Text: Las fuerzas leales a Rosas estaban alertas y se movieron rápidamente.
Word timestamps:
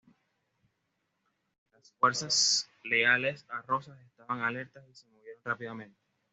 Las 1.73 1.91
fuerzas 1.99 2.67
leales 2.83 3.45
a 3.51 3.61
Rosas 3.61 3.99
estaban 4.01 4.41
alertas 4.41 4.83
y 4.89 4.95
se 4.95 5.07
movieron 5.09 5.43
rápidamente. 5.45 6.01